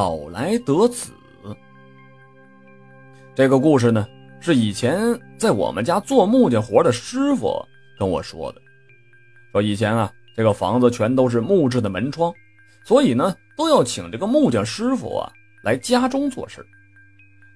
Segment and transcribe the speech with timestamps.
[0.00, 1.12] 老来得子。
[3.34, 4.06] 这个故事呢，
[4.40, 4.98] 是以前
[5.36, 7.62] 在我们家做木匠活的师傅
[7.98, 8.62] 跟我说的。
[9.52, 12.32] 说以前啊，这个房子全都是木质的门窗，
[12.82, 15.30] 所以呢，都要请这个木匠师傅啊
[15.62, 16.64] 来家中做事。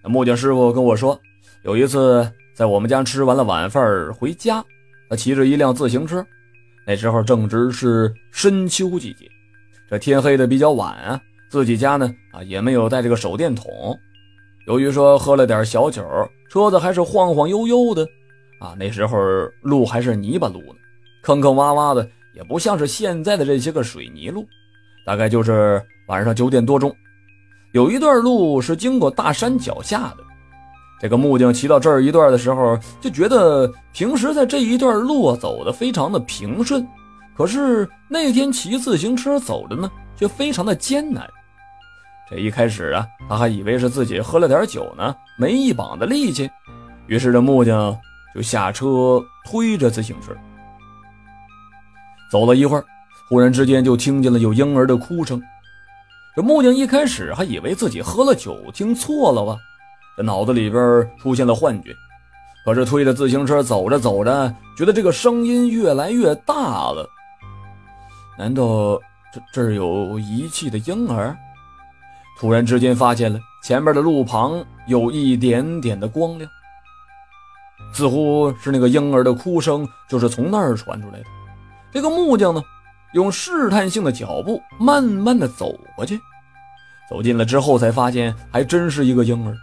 [0.03, 1.19] 那木匠师傅跟我说，
[1.63, 4.63] 有一次在我们家吃完了晚饭回家，
[5.09, 6.23] 他骑着一辆自行车，
[6.87, 9.27] 那时候正值是深秋季节，
[9.89, 11.19] 这天黑的比较晚啊，
[11.55, 13.65] 自己家呢啊也没有带这个手电筒。
[14.67, 16.03] 由于说喝了点小酒，
[16.51, 18.05] 车子还是晃晃悠悠的，
[18.59, 19.17] 啊，那时候
[19.63, 20.75] 路还是泥巴路呢，
[21.23, 22.05] 坑坑洼洼的，
[22.35, 24.45] 也不像是现在的这些个水泥路。
[25.07, 26.93] 大概就是晚上九点多钟，
[27.73, 30.25] 有一段路是经过大山脚下的。
[31.01, 36.85] 这个木匠骑到这儿一段的时候，就觉得平时在这一段路走的非常的平顺，
[37.37, 41.31] 可是那天骑自行车走的呢，却非常的艰难。
[42.37, 46.51] 一开始啊，他还以为是自己喝了点酒呢，没一膀子力气。
[47.07, 47.97] 于是这木匠
[48.35, 50.33] 就下车推着自行车
[52.31, 52.85] 走了一会儿，
[53.29, 55.41] 忽然之间就听见了有婴儿的哭声。
[56.35, 59.57] 这木匠一开始还以为自己喝了酒，听错了吧，
[60.17, 61.95] 这脑子里边出现了幻觉。
[62.65, 67.07] 可是推着自行车走着走着，觉得这个声音越来越大了。
[68.39, 68.99] 难道
[69.33, 71.37] 这这儿有遗弃的婴儿？
[72.39, 76.51] 突然之间，发现了前面的路旁有一点点的光亮，
[77.93, 81.25] 似乎是那个婴儿的哭声，就是从那儿传出来的。
[81.93, 82.61] 这个木匠呢，
[83.15, 86.21] 用试探性的脚步慢慢的走过去，
[87.09, 89.55] 走近了之后才发现，还真是一个婴儿。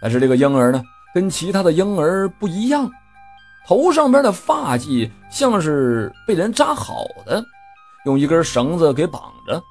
[0.00, 0.82] 但是这个婴儿呢，
[1.14, 2.90] 跟其他的婴儿不一样，
[3.66, 7.42] 头上边的发髻像是被人扎好的，
[8.04, 9.62] 用一根绳子给绑着。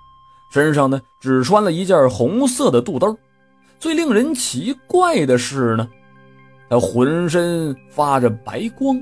[0.52, 3.18] 身上呢，只穿了一件红色的肚兜。
[3.80, 5.88] 最令人奇怪的是呢，
[6.70, 9.02] 他浑身发着白光，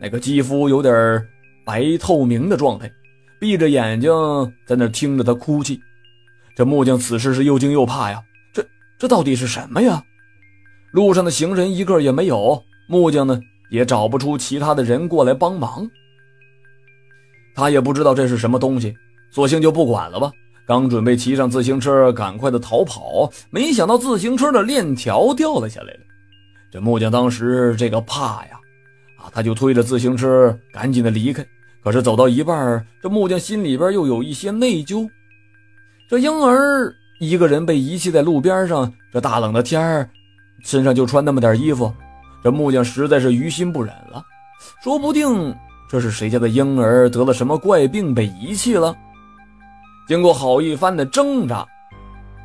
[0.00, 1.24] 那个肌肤有点
[1.64, 2.90] 白透明的状态，
[3.38, 4.10] 闭着眼睛
[4.66, 5.78] 在那听着他哭泣。
[6.56, 8.20] 这木匠此时是又惊又怕呀，
[8.52, 8.66] 这
[8.98, 10.02] 这到底是什么呀？
[10.90, 13.40] 路上的行人一个也没有，木匠呢
[13.70, 15.88] 也找不出其他的人过来帮忙。
[17.54, 18.94] 他也不知道这是什么东西，
[19.30, 20.32] 索性就不管了吧。
[20.66, 26.00] 刚准备骑上自行车，赶快的逃跑，没想到自行车的链条掉了下来了。
[26.70, 28.58] 这木匠当时这个怕呀，
[29.18, 31.44] 啊，他就推着自行车赶紧的离开。
[31.82, 35.08] 可是走到一半，这木匠心里边又有一些内疚。
[36.08, 40.08] 这婴儿一个人被遗弃在路边上，这大冷的天儿，
[40.62, 41.92] 身上就穿那么点衣服，
[42.44, 44.24] 这木匠实在是于心不忍了。
[44.84, 45.52] 说不定
[45.90, 48.96] 这是谁家的婴儿得了什么怪病被遗弃了。
[50.12, 51.66] 经过好一番的挣扎，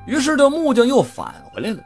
[0.06, 1.80] 于是这木匠又返回来了。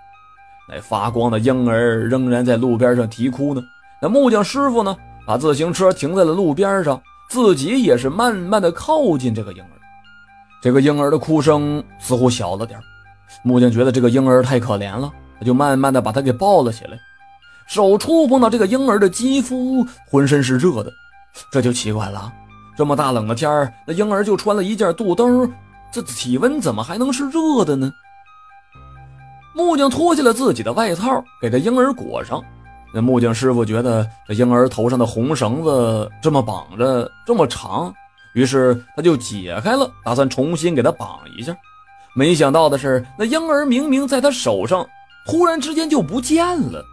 [0.69, 3.63] 那发光的婴儿仍然在路边上啼哭呢。
[3.99, 9.73] 那木匠师傅呢，把自行车停在了路边上，自己也是慢慢的靠近这个婴儿。
[10.61, 12.79] 这个婴儿的哭声似乎小了点
[13.43, 16.91] 木匠觉得这个婴儿太可怜了，他就慢慢的把他给抱了起来。
[17.67, 20.93] 手触碰到这个婴儿的肌肤，浑身是热的。
[21.51, 22.31] 这就奇怪了。
[22.77, 25.49] 这么大冷的天儿，那婴儿就穿了一件肚兜，
[25.91, 27.91] 这体温怎么还能是热的呢？
[29.53, 32.41] 木匠脱下了自己的外套，给这婴儿裹上。
[32.93, 37.93] 那木匠师傅觉得这婴儿头上的红绳子这么绑着这么长，
[38.33, 41.55] 于是他就解开了，打算重新给他绑一下。
[42.15, 44.87] 没想到的是，那婴儿明明在他手上，
[45.25, 46.83] 突然之间就不见了，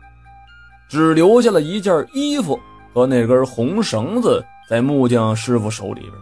[0.88, 2.58] 只留下了一件衣服
[2.92, 4.44] 和那根红绳子。
[4.68, 6.12] 在木匠师傅手里边，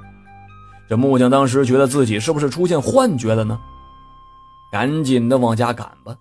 [0.89, 3.59] 这木匠当时觉得自己是不是出现幻觉了呢？
[4.73, 6.17] 赶紧的往家赶吧。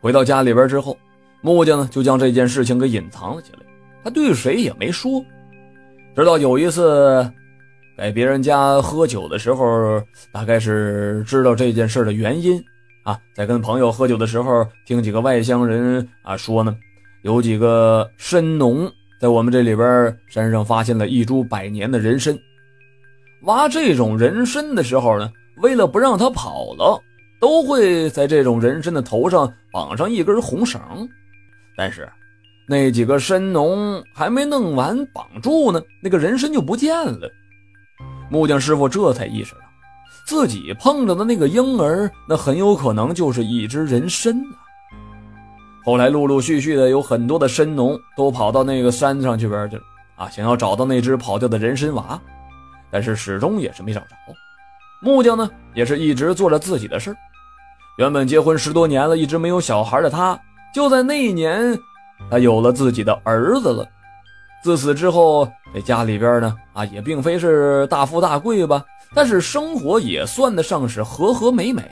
[0.00, 0.96] 回到家里边之后，
[1.40, 3.58] 木匠呢就将这件事情给隐藏了起来，
[4.02, 5.24] 他对谁也没说。
[6.14, 7.30] 直到有一次
[7.96, 10.02] 在别人家喝酒的时候，
[10.32, 12.62] 大概是知道这件事的原因
[13.02, 16.76] 啊，在跟朋友喝酒的时候，听几个外乡人啊说呢，
[17.22, 18.90] 有几个参农。
[19.20, 22.36] 在我们这里边山上发现了一株百年的人参，
[23.42, 27.00] 挖这种人参的时候呢，为了不让它跑了，
[27.40, 30.80] 都会在这种人参的头上绑上一根红绳。
[31.76, 32.08] 但是
[32.68, 37.30] 那几个参农还没弄完绑住呢，那个人参就不见了。
[38.30, 39.60] 木匠师傅这才意识到，
[40.24, 44.56] 自己碰着的那个婴儿，那很有可能就是一只人参啊。
[45.84, 49.82] 后来陆陆续续的有很多的参农都跑到那个山上去边去了
[50.14, 52.20] 啊，想要找到那只跑掉的人参娃，
[52.92, 54.06] 但是始终也是没找着。
[55.02, 57.16] 木匠呢，也是一直做着自己的事儿。
[57.98, 60.38] 原本结婚十多年了，一直没有小孩的他，
[60.74, 61.76] 就在那一年，
[62.30, 63.84] 他有了自己的儿子了。
[64.62, 71.82] 自此之后，这家里边呢，啊，也并非是大富大贵吧，但是生活也算得上是和和美美。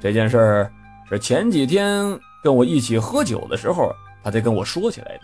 [0.00, 0.72] 这件事儿
[1.08, 2.06] 是前几天
[2.42, 3.92] 跟我一起喝酒的时候，
[4.22, 5.20] 他才跟我说起来的。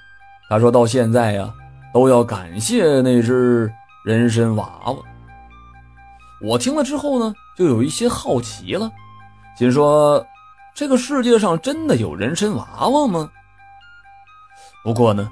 [0.48, 1.48] 他说到现在呀，
[1.94, 3.72] 都要感谢那只
[4.04, 4.96] 人参娃娃。
[6.42, 8.90] 我听了之后呢，就有一些好奇了，
[9.58, 10.24] 心说：
[10.74, 13.30] 这个世界上真的有人参娃娃吗？
[14.82, 15.28] 不过呢。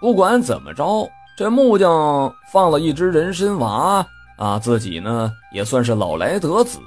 [0.00, 1.06] 不管怎么着，
[1.36, 4.02] 这木匠放了一只人参娃
[4.38, 6.80] 啊，自己呢也算是老来得子，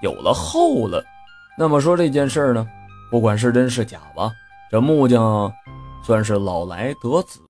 [0.00, 1.04] 有了后了。
[1.58, 2.64] 那么说这件事呢，
[3.10, 4.30] 不管是真是假吧，
[4.70, 5.52] 这木匠
[6.04, 7.40] 算是老来得子。